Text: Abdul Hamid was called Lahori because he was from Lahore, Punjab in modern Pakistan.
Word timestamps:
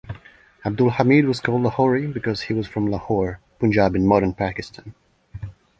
Abdul 0.65 0.89
Hamid 0.89 1.27
was 1.27 1.39
called 1.39 1.61
Lahori 1.61 2.11
because 2.11 2.41
he 2.41 2.55
was 2.55 2.65
from 2.65 2.87
Lahore, 2.87 3.39
Punjab 3.59 3.95
in 3.95 4.07
modern 4.07 4.33
Pakistan. 4.33 4.95